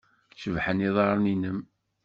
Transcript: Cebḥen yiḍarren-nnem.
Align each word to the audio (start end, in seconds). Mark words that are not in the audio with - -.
Cebḥen 0.41 0.83
yiḍarren-nnem. 0.83 1.59